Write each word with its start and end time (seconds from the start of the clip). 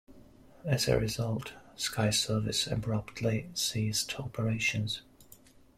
As 0.65 0.87
a 0.87 0.97
result, 0.99 1.53
Skyservice 1.77 2.65
abruptly 2.71 3.51
ceased 3.53 4.19
operations. 4.19 5.03